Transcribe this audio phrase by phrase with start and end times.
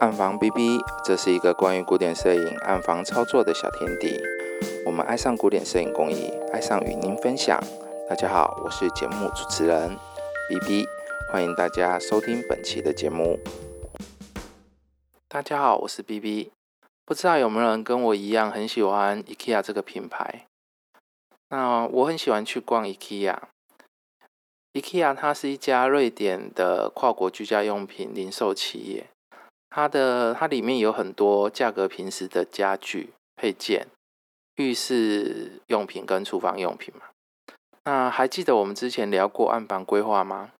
[0.00, 4.20] 暗房 B B，这是一个关于古典摄影暗房操作的小天地。
[4.84, 7.62] 我们爱上古典摄影工艺，爱上与您分享。
[8.08, 9.96] 大家好，我是节目主持人
[10.48, 10.86] B B，
[11.30, 13.38] 欢迎大家收听本期的节目。
[15.28, 16.50] 大家好，我是 B B。
[17.04, 20.46] 不知道有没有人跟我一样很喜欢 IKEA 这个品牌？
[21.50, 23.36] 那我很喜欢去逛 IKEA。
[24.72, 29.06] IKEA 它是一家瑞典的跨国居家用品零售企业，
[29.74, 33.88] 它的它里面有很多价格平时的家具配件、
[34.54, 37.06] 浴室用品跟厨房用品嘛。
[37.82, 40.52] 那还记得我们之前聊过暗房规划吗？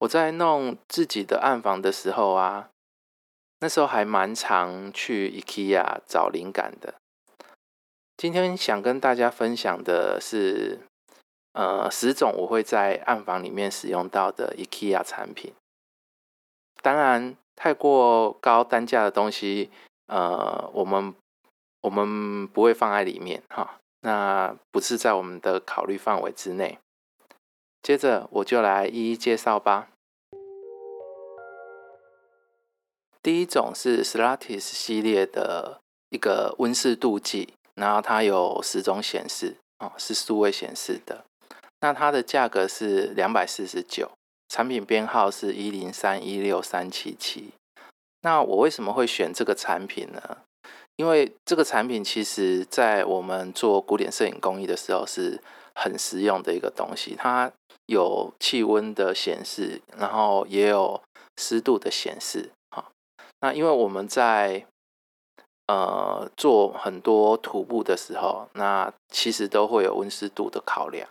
[0.00, 2.68] 我在弄自己的暗房的时候啊，
[3.60, 6.94] 那时候还蛮常去 IKEA 找灵感的。
[8.18, 10.80] 今天想跟大家分享的是。
[11.56, 15.54] 呃，十种我会在暗房里面使用到的 IKEA 产品。
[16.82, 19.70] 当然，太过高单价的东西，
[20.06, 21.14] 呃，我们
[21.80, 23.78] 我们不会放在里面哈。
[24.00, 26.78] 那不是在我们的考虑范围之内。
[27.82, 29.88] 接着，我就来一一介绍吧。
[33.22, 41.24] 第一种是 Slatis 系列的一个温湿度计，然后它有十种显示哦，是数位显示的。
[41.80, 44.10] 那它的价格是两百四十九，
[44.54, 47.48] 产品编号是一零三一六三七七。
[48.20, 50.38] 那我为什么会选这个产品呢？
[50.94, 55.40] 因为这个产品其实在我们做古典摄影工艺的时候是
[55.74, 57.16] 很实用的一个东西。
[57.18, 57.50] 它
[57.86, 61.02] 有气温的显示，然后也有
[61.36, 62.52] 湿度的显示。
[62.70, 62.92] 哈，
[63.40, 64.64] 那因为我们在
[65.66, 71.08] 呃做很多徒步的时候，那其实都会有温湿度的考量。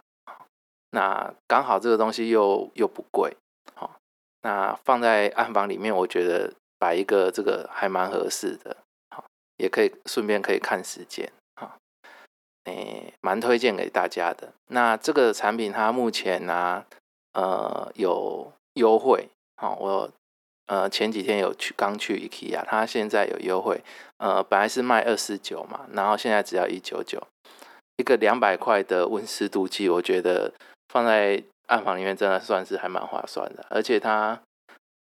[0.95, 3.35] 那刚好这个东西又又不贵，
[3.73, 3.99] 好，
[4.43, 8.77] 那放在暗房里面，我觉得摆一个这个还蛮合适的，
[9.09, 9.25] 好，
[9.57, 11.79] 也可以顺便可以看时间，好，
[12.65, 14.53] 诶，蛮推荐给大家的。
[14.67, 16.85] 那这个产品它目前呢，
[17.33, 20.11] 呃，有优惠，好，我
[20.67, 23.81] 呃前几天有去刚去 IKEA，它现在有优惠，
[24.17, 27.19] 呃，本来是卖二四九嘛，然后现在只要一九九，
[27.97, 30.53] 一个两百块的温湿度计，我觉得。
[30.93, 34.39] 放在暗房里面真的算是还蛮划算的，而且它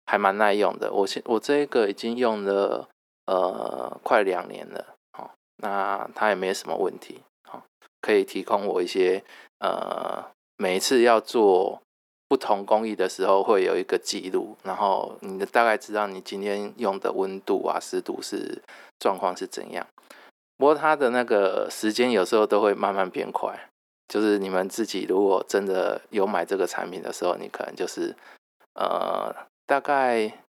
[0.04, 0.92] 还蛮耐用的。
[0.92, 2.88] 我现我这个已经用了
[3.26, 7.62] 呃快两年了，好，那它也没什么问题，好，
[8.00, 9.22] 可以提供我一些
[9.60, 10.24] 呃
[10.56, 11.80] 每一次要做
[12.26, 18.60] 不同工艺的时候会有一个记录，然后你大概知道你今天用的温度啊湿度是
[18.98, 19.86] 状况是怎样。
[20.56, 23.68] 不过它的那个时间有时候都会慢慢变快。
[24.08, 28.14] 就是你们自己如果真的有买这个产品的时候，你可能就是
[28.74, 29.34] 呃
[29.66, 30.44] 大概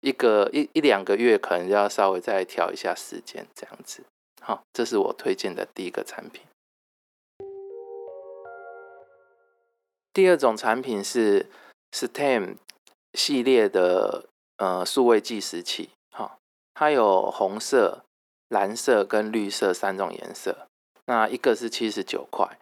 [0.00, 4.04] 一个一一两个月，可能要稍微再调一下时间这样子。
[4.40, 6.42] 好，这是我推荐的第一个产品。
[10.12, 11.46] 第二种产品是
[11.92, 12.56] STEM
[13.14, 14.26] 系列的
[14.58, 15.90] 呃数位计时器。
[16.10, 16.38] 好，
[16.74, 18.04] 它有红色、
[18.48, 20.66] 蓝色跟绿色三种颜色。
[21.06, 22.58] 那一个是七十九块。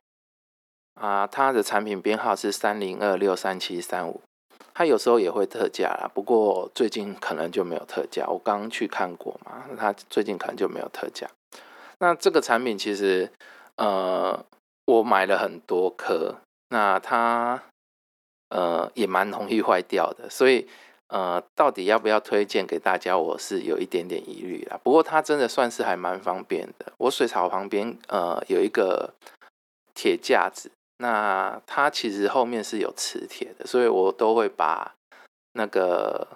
[1.00, 4.20] 啊，它的产品编号是三零二六三七三五，
[4.74, 8.26] 它有时候也会特价啦，不过最近可能就没有特价。
[8.28, 11.26] 我刚刚去看过嘛，它最近可能就没有特价。
[12.00, 13.32] 那这个产品其实，
[13.76, 14.44] 呃，
[14.84, 16.36] 我买了很多颗，
[16.68, 17.62] 那它
[18.50, 20.68] 呃也蛮容易坏掉的，所以
[21.08, 24.78] 呃，到底要不要推荐给大家，我是有一点点疑虑啦。
[24.82, 26.92] 不过它真的算是还蛮方便的。
[26.98, 29.14] 我水槽旁边呃有一个
[29.94, 30.70] 铁架子。
[31.00, 34.94] 那它其实后面是有磁铁的，所以我都会把
[35.54, 36.28] 那个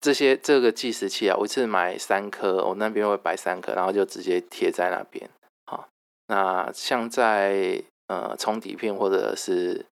[0.00, 5.30] 这些这个计时器啊，我一次买三颗，我那边会摆三颗，然后就直接贴在那边。
[5.64, 5.88] 好，
[6.26, 9.86] 那像在呃冲底片或者是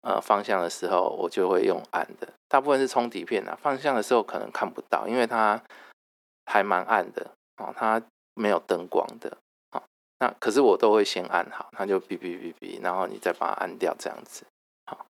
[0.00, 2.26] 呃方向的时候，我就会用暗的。
[2.48, 5.62] 大部分是冲底片啊，方向的时候可能看不到，因为它
[6.46, 8.02] 还蛮暗的哦，它
[8.34, 9.36] 没有灯光的。
[10.20, 14.44] 那可是我都会先按好，它就哔哔哔哔，然后你再把它按掉，这样子。
[14.84, 15.06] 好，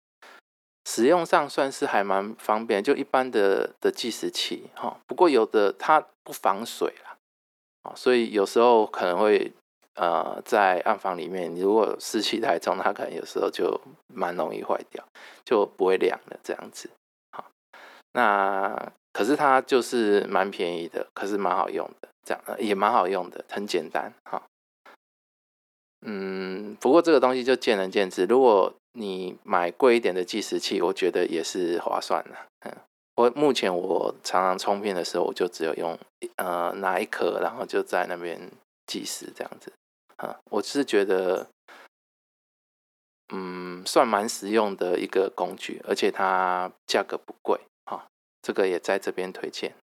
[0.84, 4.98] 使用上算是还蛮方便，就一般的的计时器哈。
[5.06, 7.16] 不过有的它不防水啦，
[7.82, 9.52] 啊，所以有时候可能会
[9.94, 13.80] 呃在暗房里面，你如果湿气太重，它可能有时候就
[14.12, 15.04] 蛮容易坏掉，
[15.44, 16.90] 就不会亮了这样子。
[17.30, 17.44] 好，
[18.10, 24.42] 那可是它就是蛮便宜的，可是蛮好用的，这样也蛮好用的，很简单哈。
[26.02, 28.24] 嗯，不过这个东西就见仁见智。
[28.26, 32.36] 如果你买贵一点的计时器，我觉得也是划算的。
[32.60, 32.76] 嗯，
[33.16, 35.98] 我目前我常常充电的时候，我就只有用
[36.36, 38.50] 呃拿一颗，然后就在那边
[38.86, 39.72] 计时这样子。
[40.16, 41.48] 啊，我是觉得，
[43.34, 47.58] 嗯，算蛮实用的一个工具，而且它价格不贵。
[47.84, 48.06] 哈，
[48.42, 49.74] 这个也在这边推荐。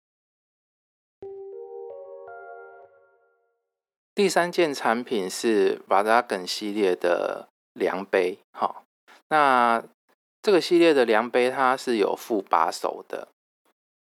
[4.14, 8.38] 第三件产品是 v a d a g n 系列的量杯。
[8.52, 8.82] 哈，
[9.28, 9.82] 那
[10.42, 13.28] 这个系列的量杯，它是有副把手的。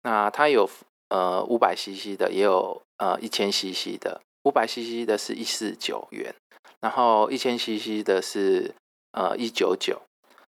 [0.03, 0.67] 那它有
[1.09, 4.21] 呃五百 CC 的，也有呃一千 CC 的。
[4.45, 6.33] 五百 CC 的是一四九元，
[6.79, 8.73] 然后一千 CC 的是
[9.12, 10.01] 呃一九九。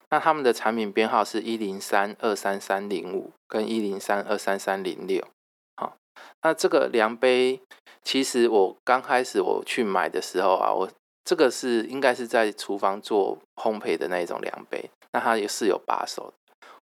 [0.09, 5.27] 那他们的产品编号是一零三二三三零五跟一零三二三三零六。
[6.43, 7.61] 那这个量杯，
[8.03, 10.89] 其实我刚开始我去买的时候啊，我
[11.23, 14.89] 这个是应该是在厨房做烘焙的那种量杯。
[15.13, 16.33] 那它也是有把手。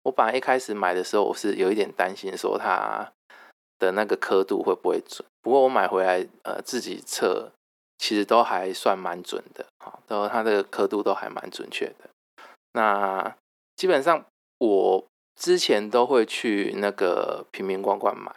[0.03, 3.12] 我本来一开始买的时候，我是有一点担心，说它
[3.79, 5.25] 的那个刻度会不会准。
[5.43, 7.53] 不过我买回来，呃，自己测，
[7.99, 12.11] 其实都还算蛮准的，哈，都它的刻度都还蛮准确的。
[12.73, 13.37] 那
[13.77, 14.25] 基本上
[14.59, 15.05] 我
[15.37, 18.35] 之前都会去那个平民罐罐买。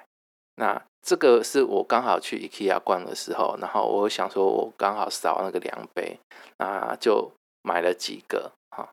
[0.56, 6.20] 那这个是我刚好去 IKEA 逛的时候，然后我想说我刚好少那个量杯，
[6.58, 7.32] 那就
[7.64, 8.90] 买了几个哈。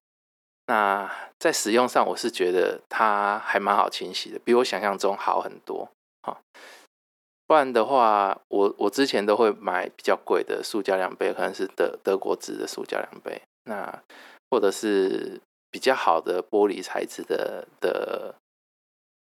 [0.66, 5.88] 那在使用上，我是觉得它还蛮好清洗的，比我想象中好很多。
[6.22, 6.40] 哈，
[7.46, 14.02] 不然的话，我我之前都会买比较贵的塑胶量杯，可能是德德国制的塑胶量杯，那
[14.50, 18.34] 或者是比较好的玻璃材质的的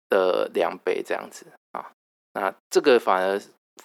[0.09, 1.47] 的量杯这样子。
[2.37, 3.41] 那这个反而，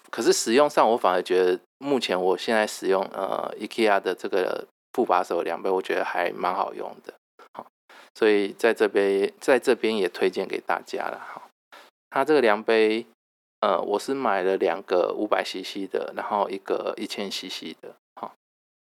[0.10, 7.14] 可是使用上，我反而觉得目前我现在使用呃 IKEA 的这个副把手量杯，我觉得还蛮好用的。
[7.54, 7.66] 好
[8.14, 11.42] 所以在这边，在这边也推荐给大家了哈。
[12.10, 13.06] 它这个量杯，
[13.62, 18.34] 呃，我是买了两个五百 CC 的，然后一个一千 CC 的，哈，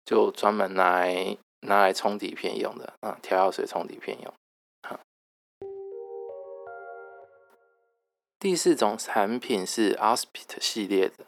[0.04, 4.33] 就专门来拿来冲底片用的啊，调药水冲底片用。
[8.44, 11.24] 第四种产品是 Aspit 系列的，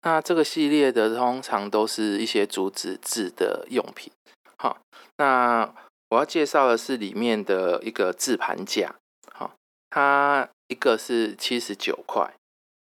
[0.00, 4.10] 那这个系列的通常都是一些竹子制的用品，
[4.56, 4.78] 好，
[5.18, 5.74] 那。
[6.10, 8.94] 我要介绍的是里面的一个制盘架，
[9.32, 9.50] 好，
[9.90, 12.32] 它一个是七十九块，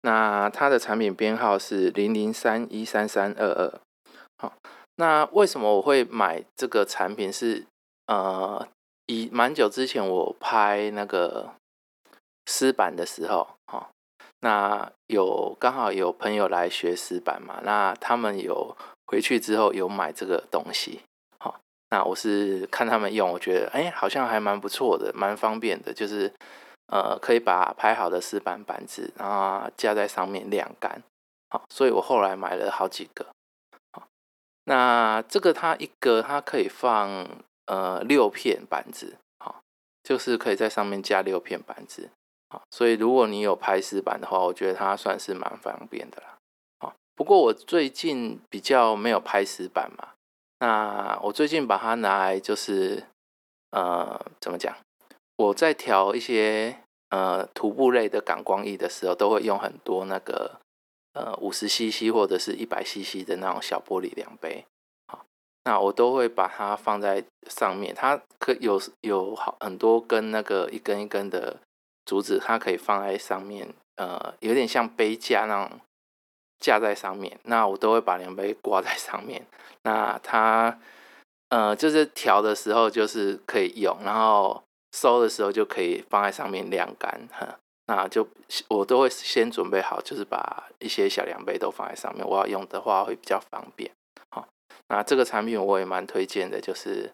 [0.03, 3.81] 那它的产品编号是零零三一三三二二，
[4.37, 4.53] 好，
[4.95, 7.33] 那为什么我会买这个产品？
[7.33, 7.65] 是
[8.05, 8.65] 呃，
[9.07, 11.53] 以蛮久之前我拍那个
[12.47, 13.91] 湿板的时候，哈，
[14.39, 21.01] 那有刚好有朋友来学湿板嘛，那他们有回去之后有买这个东西。
[21.89, 26.29] 那我是看他们用，我觉得哎，好像还蛮不错的，蛮方便的，就是
[26.87, 31.01] 呃，可以把拍好的湿板板子，然后架在上面晾干。
[31.49, 33.27] 好，所以我后来买了好几个。
[33.93, 34.05] 好，
[34.65, 37.25] 那这个它一个它可以放
[37.67, 39.61] 呃六片板子，好，
[40.03, 42.09] 就是可以在上面加六片板子。
[42.49, 46.37] 好，所以如果你有拍湿板的话，我觉得它算是蛮方便的啦。
[46.79, 50.09] 好，不过我最近比较没有拍湿板嘛。
[50.59, 53.03] 那我最近把它拿来，就是
[53.71, 54.75] 呃，怎么讲？
[55.35, 56.79] 我在调一些
[57.09, 60.59] 呃徒步类的感光仪的时候，都会用很多那个
[61.13, 64.65] 呃五十 CC 或者是一百 CC 的那种小玻璃量杯。
[65.07, 65.23] 好，
[65.65, 67.93] 那我都会把它放在上面。
[67.93, 71.57] 它可有有好很多根那个一根一根的
[72.07, 75.79] 竹子，它可以放在上面，呃，有点像杯架那种。
[76.59, 79.45] 架在上面，那我都会把量杯挂在上面。
[79.83, 80.79] 那它，
[81.49, 87.29] 呃，就是调的时候就是可以用，然后收的时候就可以放在上面晾干。
[87.31, 88.27] 哈，那就
[88.69, 92.27] 我都会先准备好，就是把一些小量杯都放在上面。
[92.27, 93.91] 我要用的话会比较方便。
[94.31, 94.47] 好，
[94.87, 97.13] 那这个产品我也蛮推荐的，就是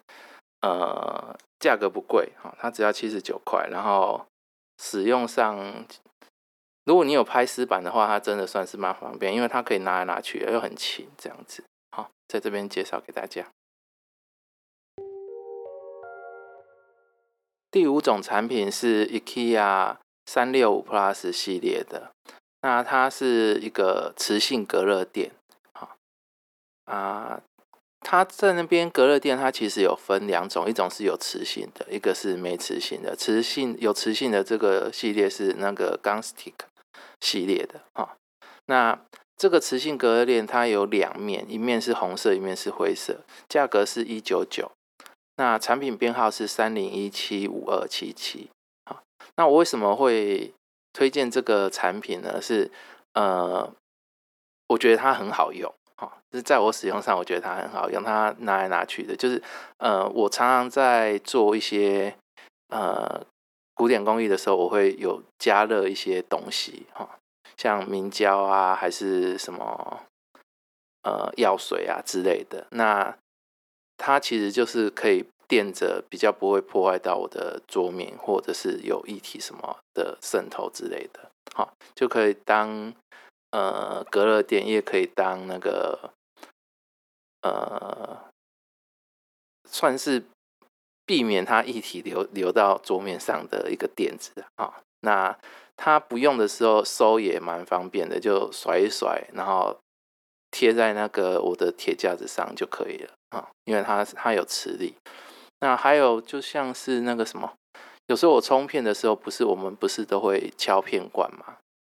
[0.61, 4.25] 呃，价格不贵，哈，它只要七十九块，然后
[4.83, 5.87] 使用上。
[6.83, 11.63] 如果你有拍湿板的话，它真的算是蛮方便，因为它可以拿来拿去，又很轻，这样子。
[11.91, 13.47] 好，在这边介绍给大家。
[17.71, 22.11] 第五种产品是 IKEA 三六五 Plus 系列的，
[22.61, 25.31] 那它是一个磁性隔热垫。
[25.73, 25.95] 好
[26.83, 27.41] 啊，
[28.03, 33.15] 它在那边隔热垫，它其实有分两种，一种是有磁性的，一个是没磁性的。
[33.15, 36.53] 磁性有磁性的这个系列是那个 Gunstick。
[37.21, 38.17] 系列的啊，
[38.65, 38.99] 那
[39.37, 44.69] 这个磁性隔热垫它有两面，一面是红色，一面是灰色，价格是一九九，
[45.37, 48.49] 那产品编号是三零一七五二七七。
[48.85, 49.03] 好，
[49.37, 50.53] 那我为什么会
[50.91, 52.69] 推荐这个产品呢，是
[53.13, 53.73] 呃，
[54.67, 55.73] 我觉得它很好用，
[56.05, 59.41] 哈，就是在我使用上，我觉得它很好用，它拿来拿去的，就是
[59.77, 62.15] 呃，我常常在做一些
[62.69, 63.25] 呃
[63.73, 67.09] 古典工艺的时候，我会有加热一些东西，哈，
[67.57, 70.01] 像明胶啊，还是什么
[71.03, 73.15] 呃药水啊之类的，那
[73.97, 75.25] 它其实就是可以。
[75.45, 82.91] 垫着比较不会破坏到我的桌面，或者是有液体什么的渗透之类的，好就可以当
[83.53, 86.11] 呃隔热垫，也可以当那个
[87.41, 88.31] 呃
[89.69, 90.23] 算是
[91.05, 94.81] 避免它液体流流到桌面上的一个垫子啊。
[95.01, 95.37] 那
[95.77, 99.77] 它不用的时候收也蛮方便的，就甩一甩，然后
[100.49, 104.95] 贴在那个我的铁架子上就可以了啊，因为它它有磁力。
[105.59, 107.53] 那还有就像是那个什么，
[108.07, 111.57] 有时候我冲片的时候，不是我们不是都会敲片罐吗？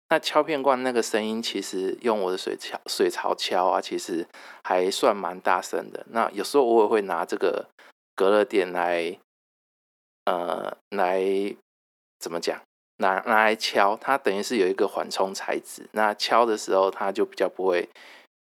[0.10, 4.28] 那敲片罐那个声音，其实用我的水敲水槽敲啊，其实
[4.64, 6.06] 还算蛮大声的。
[6.10, 7.68] 那有时候我也会拿这个
[8.16, 9.18] 隔热垫来，
[10.26, 11.24] 呃，来
[12.20, 12.62] 怎么讲？
[12.98, 15.90] 拿拿来敲，它等于是有一个缓冲材质。
[15.92, 17.90] 那敲的时候，它就比较不会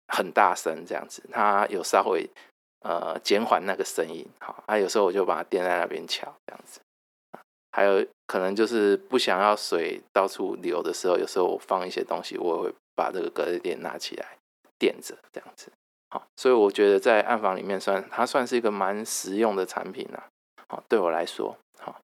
[0.07, 2.29] 很大声，这样子，它有稍微。
[2.81, 6.79] 呃，减缓那个声音，好，啊，有时候我就把它垫在那边敲，这样子。
[7.79, 14.37] 还有可能就是不想要水到处流的时候，有时候我放一些东西，我也会把这个隔热垫拿起来
[14.77, 15.71] 垫着，这样子。
[16.09, 20.27] 好，所以我觉得在暗房里面算它算是一个蛮实用的产品啊。
[20.67, 21.95] 好，对我来说，好。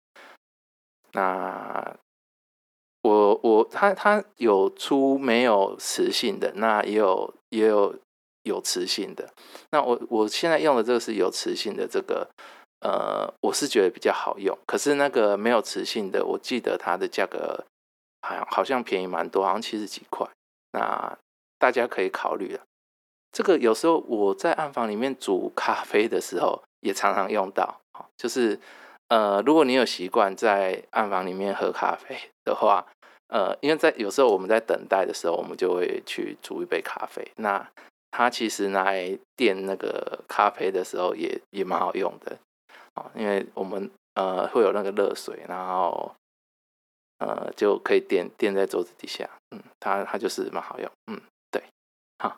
[1.10, 1.96] 那
[3.02, 7.96] 我我它它有出没有磁性的，那也有也有。
[8.46, 9.26] 有磁性的，
[9.70, 12.28] 那我我现在用的这个是有磁性的，这个
[12.84, 14.56] 呃，我是觉得比较好用。
[14.66, 17.64] 可是那个没有磁性的，我记得它的价格
[18.20, 20.28] 好像好像便宜蛮多，好像七十几块。
[20.72, 21.16] 那
[21.58, 22.60] 大家可以考虑了。
[23.32, 27.80] 这个有时候我在暗房里面煮咖啡的时候，也常常用到。
[28.18, 28.60] 就是
[29.08, 32.86] 呃，如果你有习惯在暗房里面喝咖啡的话，
[33.28, 37.26] 呃，因为在有时候我们在等待的时候，我们就会去煮一杯咖啡。
[37.36, 37.66] 那
[38.10, 42.36] 它其实拿来垫那个咖啡的时候也也蛮好用的
[42.94, 46.14] 啊，因为我们呃会有那个热水，然后
[47.18, 51.20] 呃就可以垫垫在桌子底下，嗯，它它就是蛮好用，嗯，
[51.50, 51.62] 对，
[52.18, 52.36] 好。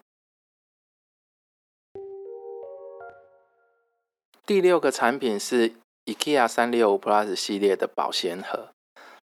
[4.44, 5.72] 第六个产品是
[6.04, 8.70] IKEA 三六五 Plus 系列的保鲜盒，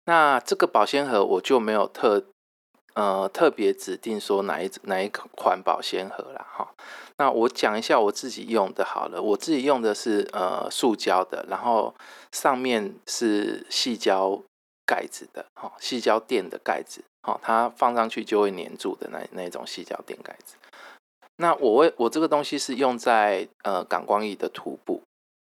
[0.05, 2.25] 那这个保鲜盒我就没有特。
[2.95, 6.69] 呃，特别指定说哪一哪一款保鲜盒啦，哈。
[7.17, 11.93] 那我讲一下我自己用的好了，我自己用的是呃塑胶的，然后
[12.31, 14.39] 上面是细胶
[14.85, 20.55] 盖子的，哈，细胶垫的盖子，哈，它放上去就会粘住的那那种细胶垫盖子。
[21.37, 25.01] 那我为我这个东西是用在呃感光仪的涂布，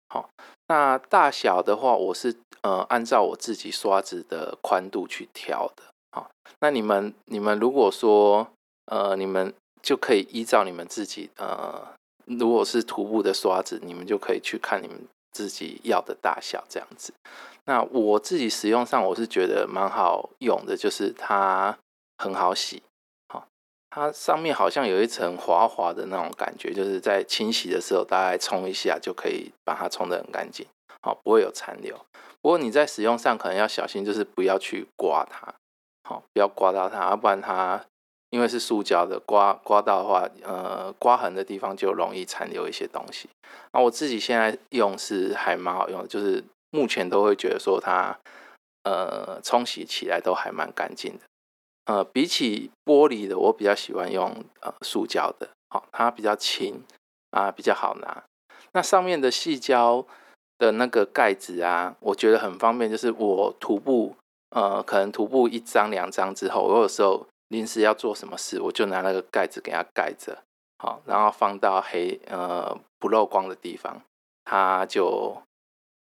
[0.09, 0.31] 好，
[0.69, 5.83] 那大小的话，我是呃按照我自己刷子的宽度去调的。
[6.61, 8.49] 那你们你们如果说
[8.87, 11.87] 呃，你们就可以依照你们自己呃，
[12.25, 14.97] 如果是涂布的刷子，你们就可以去看你们
[15.33, 17.13] 自己要的大小这样子。
[17.65, 21.77] 那我自己使用上，我是觉得蛮好用的，就是它
[22.17, 22.83] 很好洗，
[23.29, 23.47] 好，
[23.91, 30.65] 它上面好像有一层滑滑的那种感觉，就是在清洗的时候大概冲一下就可以把它冲得很干净，
[31.03, 31.97] 好，不会有残留。
[32.41, 35.53] 不过你在使用上可能要小心，就是不要去刮它。
[36.09, 37.85] 好，不要刮到它，要不然它
[38.31, 43.29] 因为是塑胶的，刮刮到的话，呃，刮痕的地方就容易残留一些东西。
[43.73, 48.17] 那我自己现在用是还蛮好用的，就是目前都会觉得说它，
[48.85, 51.25] 呃，冲洗起来都还蛮干净的。
[51.87, 56.85] 呃，比起玻璃的，我比较喜欢用呃塑胶的，好，它比较轻
[57.33, 58.23] 啊，比较好拿。
[58.71, 60.07] 那上面的细胶
[60.59, 64.15] 的那个盖子啊，我觉得很方便，就是我徒步。
[64.51, 70.39] 呃，可能涂布一张两张之后，我有时候临时要做什么事，我就拿那个盖子给它盖着，
[70.79, 74.01] 好，然后放到黑呃不漏光的地方，
[74.45, 75.43] 它就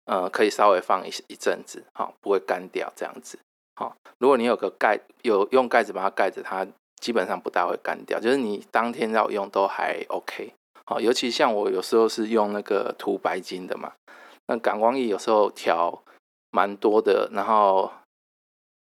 [0.04, 3.38] 呃可以稍微放一一阵子，好，不会干掉这样子，
[3.76, 3.96] 好。
[4.18, 6.66] 如果你有个盖，有用盖子把它盖着，它
[7.00, 10.52] 基本上不大会干掉，就是你当天要用都还 OK，
[10.84, 11.00] 好。
[11.00, 13.94] 尤其像我有时候是用那个涂白金的嘛，
[14.46, 16.02] 那感光液有时候调
[16.50, 17.90] 蛮多的，然后。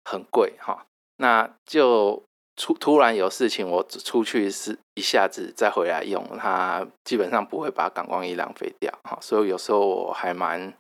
[0.09, 0.87] 很贵哈，
[1.17, 2.23] 那就
[2.57, 10.73] 出突然有事情，我出去是一下子再回来用，它基本上不会把感光仪浪费掉哈，所以有时候我还蛮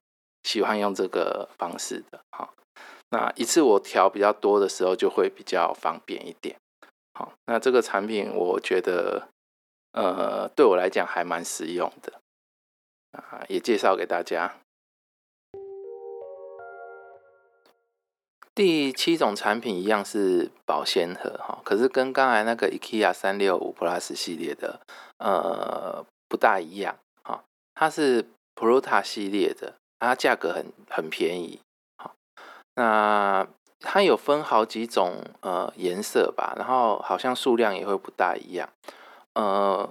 [0.45, 2.49] 喜欢用这个方式的哈。
[3.11, 6.57] 那一次我调比较多的时候，就会比较方便一点。
[7.15, 9.29] 好，那这个产品我觉得，
[9.93, 12.13] 呃，对我来讲还蛮实用的
[13.13, 14.57] 啊，也介绍给大家。
[18.57, 24.81] 第七种产品一样是保鲜盒哈，可是跟刚才那个 IKEA 三六五 Plus 系列的
[25.19, 27.45] 呃不大一样哈，
[27.75, 31.61] 它是 Prota 系列的，它价格很很便宜
[31.99, 32.15] 哈，
[32.77, 33.47] 那
[33.81, 38.67] 它有分好几种呃颜色吧，然后好像数量也会不大一样，
[39.35, 39.87] 呃，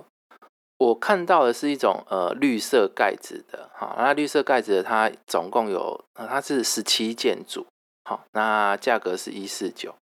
[0.80, 7.68] 我看到的是一种呃绿色盖子的哈，那绿色盖子的它总共有呃它是十七件组。
[8.08, 9.96] 好，那价格是一四九，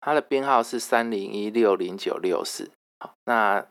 [0.00, 2.70] 它的编号是三零一六零九六四。
[3.00, 3.66] 好，那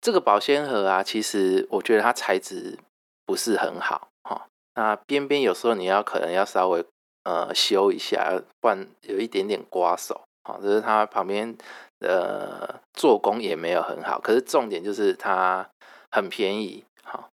[0.00, 2.76] 这个保鲜盒啊，其实我觉得它材质
[3.24, 4.08] 不是很好。
[4.24, 6.84] 哈，那边边有时候你要可能要稍微
[7.22, 10.22] 呃修一下，不然有一点点刮手。
[10.42, 11.56] 好，就是它旁边
[12.00, 14.20] 呃做工也没有很好。
[14.20, 15.70] 可是重点就是它
[16.10, 16.84] 很便宜。
[17.04, 17.30] 好，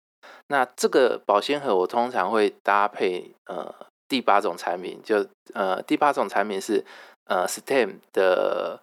[0.48, 3.74] 那这个保鲜盒我通常会搭配呃。
[4.14, 6.84] 第八种产品就呃，第八种产品是
[7.24, 8.80] 呃，STEM 的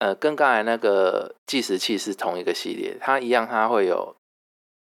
[0.00, 4.16] 呃，跟刚才那个计时器是同一个系列，它一样，它会有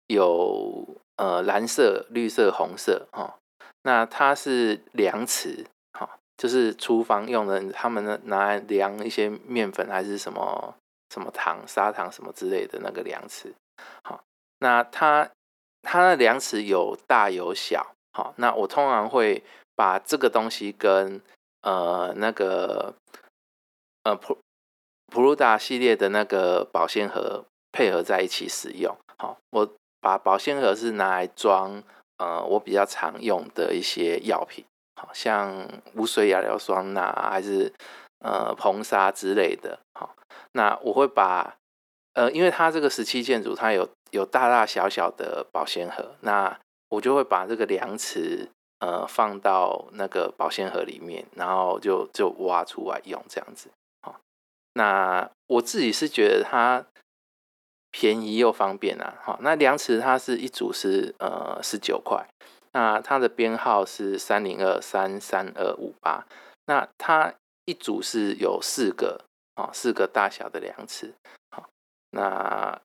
[0.08, 3.36] 有呃蓝色、绿色、红色哈。
[3.84, 10.74] 那它是量尺哈，就是厨房用的，他们拿来量一些面粉还是什么
[11.14, 13.54] 什么糖、砂糖什么之类的那个量尺。
[14.02, 14.24] 好，
[14.58, 15.30] 那它
[15.84, 17.86] 它的量尺有大有小。
[18.14, 19.44] 好，那我通常会。
[19.76, 21.22] 把这个东西跟
[21.62, 22.94] 呃那个
[24.04, 24.38] 呃普
[25.08, 28.96] 普鲁达系列的那个保鲜盒配合在一起使用。
[29.18, 31.84] 好，我把保鲜盒是拿来装
[32.18, 34.64] 呃我比较常用的一些药品，
[35.02, 37.74] 好像无水亚硫酸钠，还是
[38.20, 39.80] 呃硼砂之类的。
[40.00, 40.16] 好，
[40.54, 41.56] 那我会把
[42.14, 48.50] 呃因为它这个十七件组它有有大大小小的保鲜盒，那我就会把这个量尺。
[48.80, 53.70] 呃，放到那个保鲜盒里面，然后就就挖出来用这样子。
[54.02, 54.20] 好，
[54.74, 56.86] 那我自己是觉得它
[57.90, 59.16] 便宜又方便啊。
[59.24, 62.28] 好，那量尺它是一组是呃十九块，
[62.74, 66.26] 那它的编号是三零二三三二五八，
[66.66, 67.34] 那它
[67.64, 69.24] 一组是有四个
[69.56, 71.14] 啊，四个大小的量尺。
[71.50, 71.70] 好，
[72.12, 72.82] 那。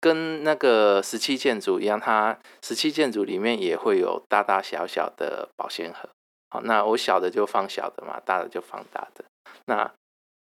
[0.00, 6.08] 跟那个十七建筑一样，它十七建筑里面也会有大大小小的保鲜盒。
[6.50, 9.24] 好，那我小的就放小的嘛，大的就放大的。
[9.66, 9.90] 那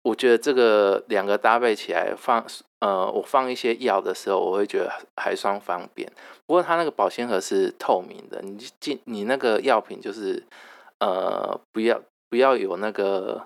[0.03, 2.43] 我觉得这个两个搭配起来放，
[2.79, 6.11] 呃，我放一些药的时候，我会觉得还算方便。
[6.47, 10.43] 不过它那个保鲜盒是透明的，你进你那个药品就是
[10.99, 13.45] 呃，不要不要有那个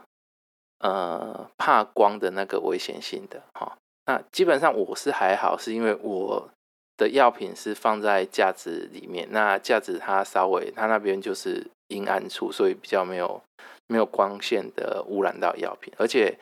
[0.80, 3.76] 呃怕光的那个危险性的哈。
[4.08, 6.50] 那基本上我是还好，是因为我
[6.96, 13.42] 的药品是放在架子里面，那架子它稍微它那边就是阴暗处，所以比较没有
[13.88, 16.38] 没有光线的污染到药品，而且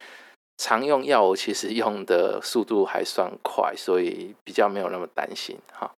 [0.57, 5.89] 常用药我其实用的速度还算快，所以比较没有那么担心哈。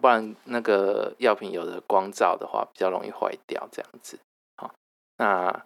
[0.00, 4.18] 不然那个药品有的光照的话，比较容易坏掉这样子。
[4.56, 4.74] 好，
[5.18, 5.64] 那。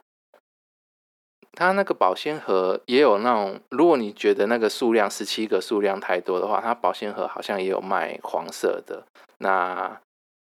[1.53, 9.05] 它那个保鲜盒也有那种，如果你觉得那个数量十七个数量太多的话，它保鲜盒好像也有卖黄色的，
[9.39, 10.01] 那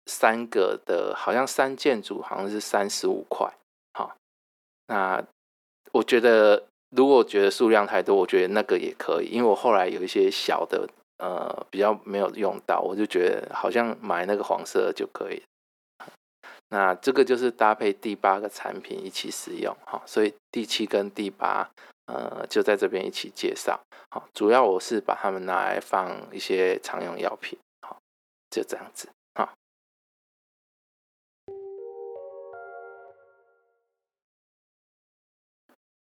[0.07, 3.52] 三个的，好像三件组好像是三十五块。
[3.92, 4.14] 好，
[4.87, 5.22] 那
[5.92, 15.42] 我觉得如果觉得数量太多，我觉得那个也可以，因为我后来有一些小的，呃，比较没有用到，我就觉得好像买那个黄色就可以。
[16.70, 21.70] 那这个就是搭配第八个产品一起使用，哈，所以第七跟第八，
[22.07, 28.00] 呃，就在这边一起介绍，好，主要我是把它们拿来放一些常用药品，好，
[28.50, 29.53] 就这样子，好。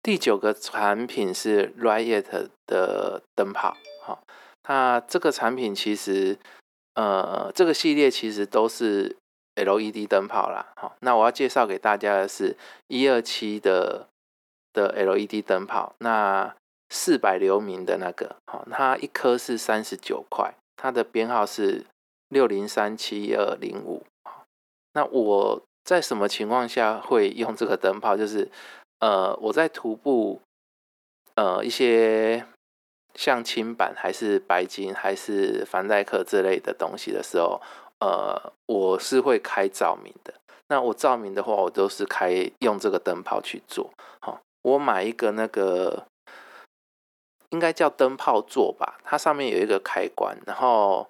[0.02, 4.24] 第九个产品是 Riot 的灯泡，好，
[4.68, 6.39] 那这个产品其实，
[6.96, 9.15] 呃，这个系列其实都是。
[9.56, 14.08] LED 灯泡啦，好，那我要介绍给大家的是一二七的
[14.74, 16.54] 的 LED 灯泡，那
[16.89, 21.86] 四百流明的那个，好，它一颗是三十九块，它的编号是
[22.28, 24.04] 六零三七二零五，
[24.94, 28.18] 那我在什么情况下会用这个灯泡？
[28.18, 28.52] 就是
[29.00, 30.41] 呃，我在徒步，
[31.36, 32.46] 呃，一些
[33.13, 37.62] 像青板还是白金还是凡戴克这类的东西的时候。
[38.06, 40.32] 呃，我是会开照明的。
[40.68, 43.89] 那我照明的话，我都是开用这个灯泡去做。
[44.22, 46.06] 好，我买一个那个
[47.50, 51.08] 应该叫灯泡座吧，它上面有一个开关，然后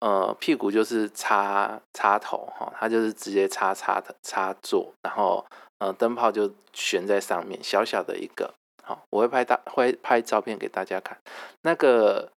[0.00, 5.42] 呃屁股就是插插头哈，它就是直接插插的插座，然后
[5.78, 8.52] 呃灯泡就悬在上面，小小的一个。
[8.84, 11.16] 好，我会拍大会拍照片给大家看。
[11.62, 12.30] 那个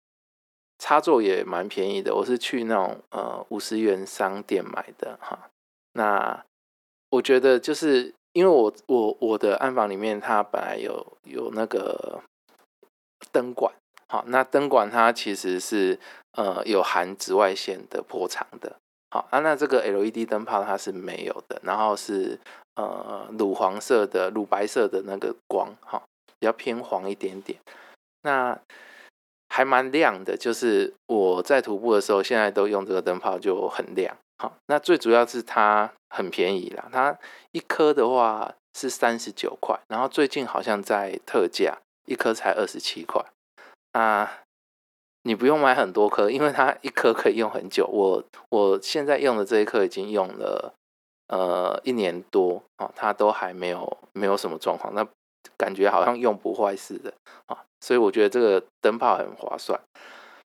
[0.78, 5.50] 插座也蛮便宜的，我是去那种呃五十元商店买的哈。
[5.94, 6.44] 那
[7.10, 12.22] 我觉得就是因为我我我的暗房里面它本来有有那个
[13.32, 13.74] 灯管，
[14.08, 16.00] 好，那灯管它其实是
[16.34, 18.76] 呃有含紫外线的波长的，
[19.12, 22.40] 好啊，那这个 LED 灯泡它是没有的，然后是
[22.76, 26.02] 呃乳黄色的乳白色的那个光，哈。
[26.38, 27.58] 比较偏黄一点点，
[28.24, 28.60] 那
[29.56, 30.36] 还蛮亮的。
[30.36, 34.18] 就是我在徒步的时候，现在都用这个灯泡就很亮。
[34.38, 37.18] 好，那最主要是它很便宜啦，它
[37.54, 43.24] 一颗的话是三十九块，然后最近好像在特价，一颗才二十七块。
[43.94, 44.42] 啊，
[45.24, 47.88] 你不用买很多颗，因为它一颗可以用很久。
[47.88, 50.74] 我我现在用的这一颗已经用了
[51.30, 54.94] 呃一年多啊，它都还没有没有什么状况。
[54.94, 55.08] 那
[55.56, 57.14] 感觉好像用不坏似的
[57.46, 59.80] 啊，所以我觉得这个灯泡很划算。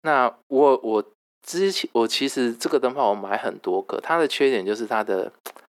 [0.01, 1.01] 那我我
[1.41, 5.31] 之前我其实这个灯泡我买很多个，它的缺点就是它的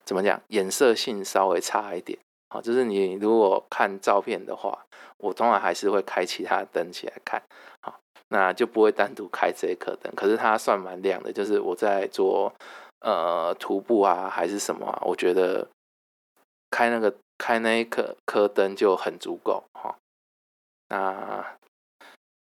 [0.06, 2.18] 怎么讲，颜色性稍微差一点
[2.50, 2.62] 好。
[2.62, 4.86] 就是你如果看照片的话，
[5.18, 7.44] 我通常还是会开其他灯起来看，
[7.82, 10.10] 好，那就不会单独开这一颗灯。
[10.16, 12.54] 可是它算蛮亮的，就是我在做
[13.02, 15.68] 呃徒步啊还是什么啊，我觉得
[16.70, 17.14] 开那个。
[17.42, 19.96] 开那一颗颗灯就很足够哈，
[20.92, 21.58] 那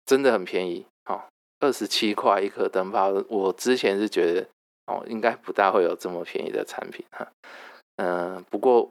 [0.04, 1.28] 真的很便宜哈，
[1.60, 3.10] 二十七块一颗灯泡。
[3.30, 4.48] 我之前是觉得
[4.88, 7.32] 哦，应该不大会有这么便宜的产品哈。
[7.98, 8.90] 嗯，不过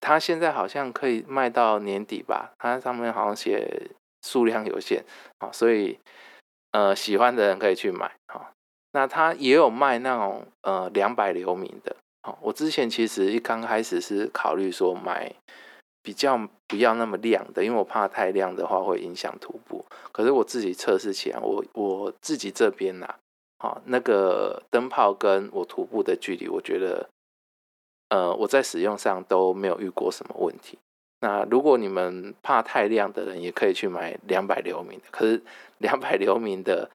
[0.00, 2.52] 它现在好像可以卖到年底吧？
[2.58, 3.88] 它上面好像写
[4.26, 5.04] 数量有限
[5.38, 5.96] 啊，所以
[6.72, 8.50] 呃，喜欢的人可以去买哈。
[8.90, 11.94] 那它也有卖那种呃两百流明的。
[12.40, 15.32] 我之前其实一刚开始是考虑说买
[16.08, 19.84] 比较不要那么亮的，因为我怕太亮的话会影响徒步。
[20.10, 23.14] 可是我自己测试起来，我我自己这边呐，
[23.58, 27.10] 好那个灯泡跟我徒步的距离，我觉得
[28.08, 30.78] 呃我在使用上都没有遇过什么问题。
[31.20, 35.04] 那如果你们怕太亮的人，也可以去买两百流明的。
[35.10, 35.42] 可是
[35.76, 36.88] 两百流明的。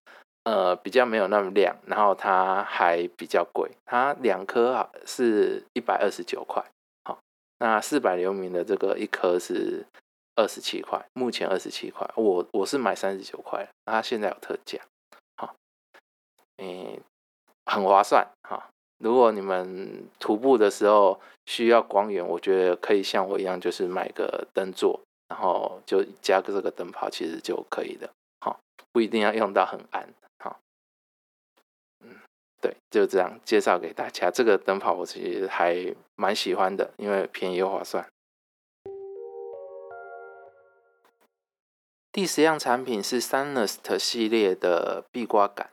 [0.46, 6.62] 呃，比较没有那么亮，然后它还比较贵，它两颗啊是一百二十九块，
[7.64, 9.86] 那四百流明的这个一颗是
[10.36, 14.78] 二十七块，目前二十七块，我我是买三十九块，它现在有特价，
[15.38, 15.56] 好，
[16.58, 17.00] 嗯，
[17.66, 18.68] 很划算哈。
[18.98, 25.00] 如果你们徒步的时候需要光源，我觉得可以像我一样，就是买个灯座，
[25.30, 28.10] 然后就加个这个灯泡，其实就可以的，
[28.42, 28.60] 好，
[28.92, 30.10] 不一定要用到很暗。
[32.64, 34.32] 对，就这样介绍给大家。
[34.32, 38.08] 这个灯泡我其实还蛮喜欢的，因为便宜又划算。
[42.14, 45.72] 第十样产品是 Sunest 系列的壁挂杆，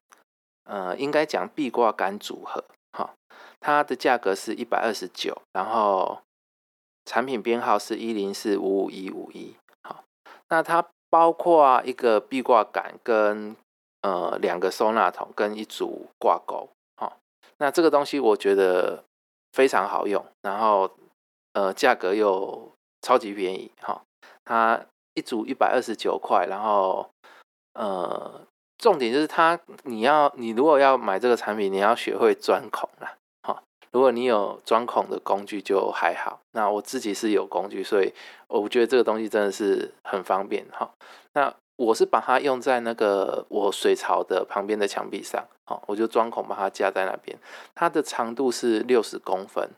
[0.64, 2.64] 呃，应该讲壁挂杆组合。
[2.90, 3.14] 哈，
[3.60, 6.22] 它的价格是一百二十九，然后
[7.04, 9.54] 产品编号是一零四五五一五一。
[9.84, 10.02] 好，
[10.48, 13.54] 那它包括一个壁挂杆跟
[14.00, 16.68] 呃两个收纳桶跟一组挂钩。
[17.60, 19.04] 那这个东西我觉得
[19.52, 20.90] 非常好用，然后
[21.52, 24.02] 呃价格又超级便宜哈，
[24.44, 24.80] 它
[25.12, 27.10] 一组一百二十九块，然后
[27.74, 28.40] 呃
[28.78, 33.14] 重点就是它你要你如果要买这个产品，你要学会钻孔啦。
[33.42, 38.14] 哈，如果你有钻孔的工具就还好，那我自己是有工具，所以
[38.48, 40.90] 我觉得这个东西真的是很方便哈。
[41.34, 41.54] 那
[41.86, 47.38] 我是把它用在那个我水槽的旁边的墙壁上，好，我就钻孔把它架在那边。
[47.74, 49.70] 它的长度是六十公分，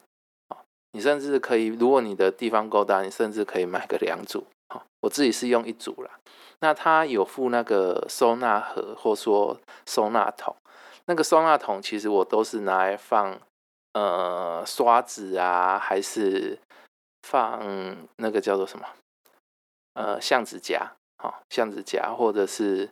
[0.48, 0.58] 啊，
[0.90, 6.10] 你甚至可以，如果你的地方够大，你甚至可以买个两组，好，我自己是用一组啦。
[6.58, 10.56] 那它有附那个收纳盒，或说收纳桶。
[11.04, 13.38] 那个收纳桶其实我都是拿来放，
[13.92, 16.58] 呃，刷子啊，还是
[17.22, 18.86] 放那个叫做什么，
[19.94, 20.90] 呃，橡子夹。
[21.22, 22.90] 好，橡子夹或者是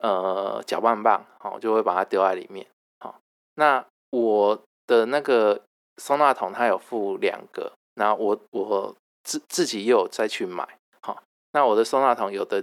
[0.00, 2.66] 呃搅拌棒，好，就会把它丢在里面。
[3.00, 3.18] 好，
[3.54, 5.62] 那我的那个
[5.96, 10.68] 收纳桶它有附两个，那我我自自己又再去买。
[11.00, 11.22] 好，
[11.52, 12.62] 那我的收纳桶有的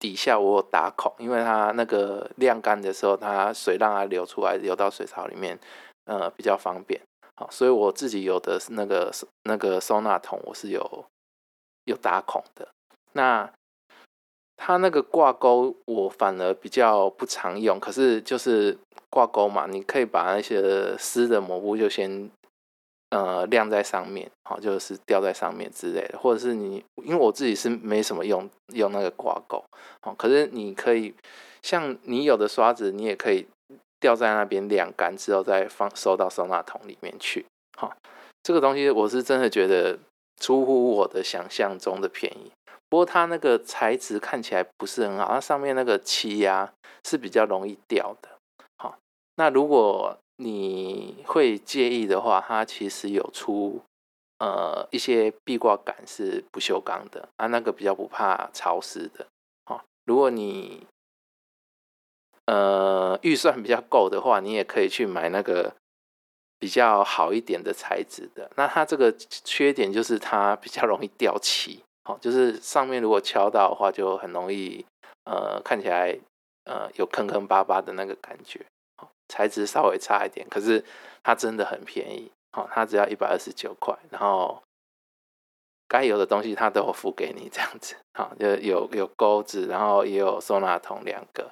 [0.00, 5.56] 底下我有打孔，因为它那个晾干的时候，它水让它流出来，流到水槽里面，
[6.06, 7.00] 呃，比较方便。
[7.36, 9.12] 好，所以我自己有的是那个
[9.44, 11.04] 那个收纳桶，我是有
[11.84, 12.68] 有打孔的。
[13.12, 13.48] 那
[14.64, 17.80] 它那个挂钩，我反而比较不常用。
[17.80, 18.78] 可是就是
[19.10, 22.30] 挂钩嘛，你可以把那些湿的抹布就先
[23.10, 26.16] 呃晾在上面，好，就是吊在上面之类的。
[26.16, 29.64] 或者是你，因为我自己是没什么用用那个挂钩，
[30.00, 31.12] 好，可是你可以
[31.60, 33.44] 像你有的刷子，你也可以
[33.98, 37.44] 吊在那边晾干之后再放收到收纳桶里面去。
[37.76, 37.92] 好，
[38.44, 39.98] 这个东西我是真的觉得
[40.40, 42.52] 出乎我的想象中的便宜。
[42.92, 46.70] 不过它那个材质看起来不是很好，它上面那个漆呀
[47.06, 48.28] 是比较容易掉的。
[48.76, 48.98] 好，
[49.36, 53.80] 那如果你会介意的话，它其实有出
[54.40, 59.26] 呃一些壁挂杆是不锈钢的啊，那个比较不怕潮湿的。
[59.64, 60.86] 好，如果你
[62.44, 65.74] 呃预算比较够的话，你也可以去买那个
[66.58, 68.50] 比较好一点的材质的。
[68.56, 71.82] 那它这个缺点就是它比较容易掉漆。
[72.04, 74.84] 好，就是上面如果敲到的话，就很容易，
[75.24, 76.18] 呃，看起来
[76.64, 78.64] 呃有坑坑巴巴的那个感觉。
[79.28, 80.84] 材质稍微差一点，可是
[81.22, 82.30] 它真的很便宜。
[82.52, 84.62] 好，它只要一百二十九块，然后
[85.88, 87.96] 该有的东西它都有付给你，这样子。
[88.12, 91.50] 好，就有有钩子，然后也有收纳桶两个。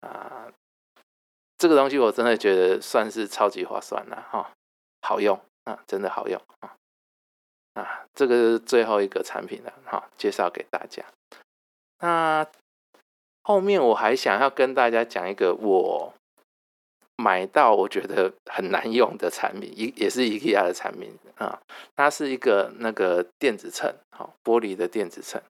[0.00, 0.50] 啊，
[1.58, 4.50] 这个东西我真的觉得算是超级划算了哈，
[5.02, 6.74] 好用啊，真的好用啊。
[7.78, 11.04] 啊，这个是最后一个产品了，哈，介绍给大家。
[12.00, 12.44] 那
[13.44, 16.12] 后面我还想要跟大家讲一个我
[17.16, 21.60] 买到我觉得很难用的产品，一也是 IKEA 的产品啊。
[21.94, 25.40] 它是一个那个电子秤，好，玻璃的电子秤。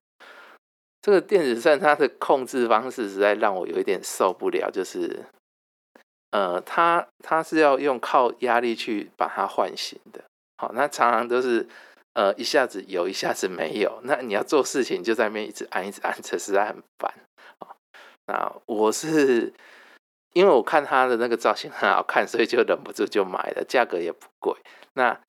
[1.01, 5.25] 这个电子秤它的控制方式实在让我有一点受不了，就是
[6.29, 10.23] 呃，它它是要用靠压力去把它唤醒的，
[10.57, 11.67] 好，那常常都是。
[12.13, 14.01] 呃，一下子有，一下子没有。
[14.03, 17.13] 那你要做事情，就在那边一直按，一直按，这实在很烦
[17.59, 17.75] 啊。
[18.25, 19.53] 那我是
[20.33, 24.53] 因为我看它的那个造型很好看，所以就忍不住就买了，价格也不贵。
[24.93, 25.19] 那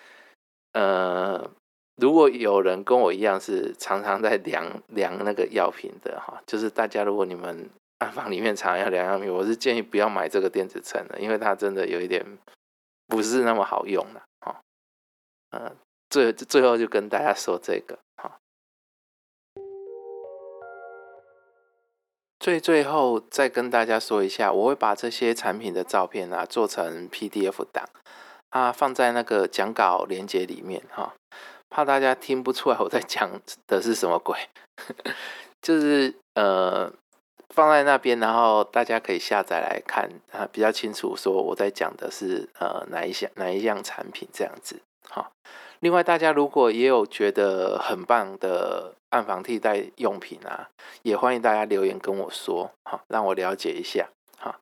[0.72, 1.50] 呃，
[1.96, 12.24] 如果有人跟我一样是常常在量量那个药品的哈，就是大家如果你们暗房里面常要量药品，我是建议不要买这个电子秤的，因为它真的有一点
[13.06, 14.60] 不是那么好用的哈。
[16.10, 18.40] 最最后就跟大家说这个哈，
[22.40, 27.88] 最最后再跟大家说一下，我会把这些产品的照片啊做成 PDF 档
[28.48, 31.14] 啊，放在那个讲稿连接里面哈，
[31.68, 34.36] 怕大家听不出来我在讲的是什么鬼，
[35.62, 36.92] 就是呃
[37.54, 45.32] 放在那边，然后大家可以下载来看啊，比较清楚说我在讲的是呃哪一项哪一样产品这样子好。
[45.80, 50.68] 另外，大家如果也有觉得很棒的暗房替代用品啊，
[51.02, 54.60] 也欢迎大家留言跟我说，好，让我了解一下，哈，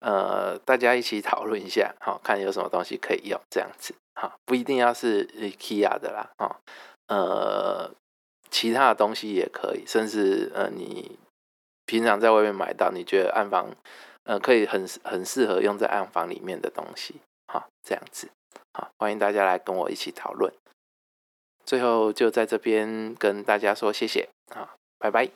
[0.00, 6.60] 呃，大家一起讨论一下，好，看有什么东西可以用，这样子，哈，不一定要是 IKEA 的啦，哈，
[7.08, 7.90] 呃，
[8.50, 11.18] 其他的东西也可以，甚至呃，你
[11.84, 13.68] 平常在外面买到，你觉得暗房，
[14.24, 17.16] 呃，可以很很适合用在暗房里面的东西，
[17.52, 18.30] 哈，这样子。
[18.74, 20.52] 好，欢迎大家来跟我一起讨论。
[21.64, 25.28] 最后就在这边跟大家说谢谢啊，拜拜。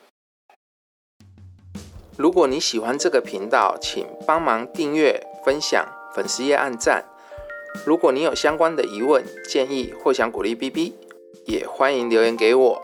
[2.17, 7.05] 如果你喜欢这个频道，请帮忙订阅、分享、粉丝页按赞。
[7.85, 10.95] 如果你有相关的疑问、建议或想鼓励 B B，
[11.45, 12.81] 也欢迎留言给我。